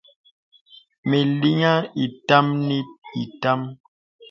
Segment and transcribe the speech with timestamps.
[1.07, 2.77] Mə liŋhəŋ itām ni
[3.21, 3.61] itām.